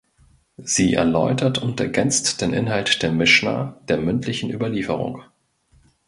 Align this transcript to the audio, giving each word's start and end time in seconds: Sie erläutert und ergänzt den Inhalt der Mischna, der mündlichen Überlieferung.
Sie 0.63 0.95
erläutert 0.95 1.59
und 1.59 1.79
ergänzt 1.79 2.41
den 2.41 2.53
Inhalt 2.53 3.03
der 3.03 3.11
Mischna, 3.11 3.79
der 3.87 3.97
mündlichen 3.99 4.49
Überlieferung. 4.49 5.21